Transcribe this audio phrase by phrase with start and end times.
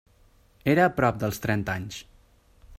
[0.73, 2.03] Era a prop dels trenta anys.